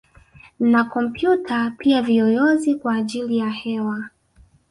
[0.59, 4.09] Na kompyuta pia viyoyozi kwa ajili ya hewa